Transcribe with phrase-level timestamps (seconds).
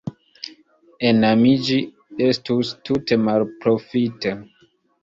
[1.09, 1.77] Enamiĝi
[2.31, 4.37] estus tute malprofite.